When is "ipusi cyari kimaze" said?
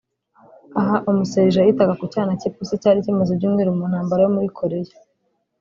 2.49-3.29